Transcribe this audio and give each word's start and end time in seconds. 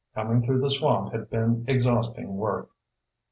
Coming 0.15 0.41
through 0.43 0.61
the 0.61 0.69
swamp 0.71 1.11
had 1.13 1.29
been 1.29 1.63
exhausting 1.67 2.35
work. 2.35 2.71